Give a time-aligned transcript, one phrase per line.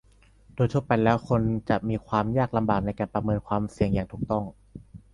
[0.55, 4.43] โดยทั่วไปแล้ว คนจะมีความยากลำบากในการประเมินความเสี่ยงอย่างถูกต้อง